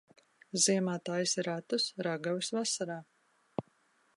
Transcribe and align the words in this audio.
Ziemā 0.61 0.95
taisi 1.09 1.45
ratus, 1.49 1.85
ragavas 2.07 2.51
vasarā. 2.59 2.99